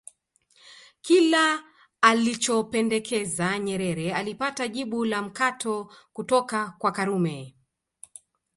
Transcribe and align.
Kila 1.01 1.63
alichopendekeza 2.01 3.59
Nyerere 3.59 4.13
alipata 4.13 4.67
jibu 4.67 5.05
la 5.05 5.21
mkato 5.21 5.93
kutoka 6.13 6.73
kwa 6.79 6.91
Karume 6.91 7.55